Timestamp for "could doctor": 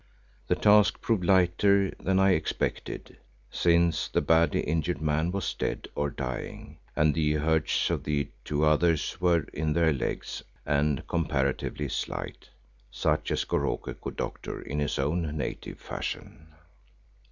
13.93-14.59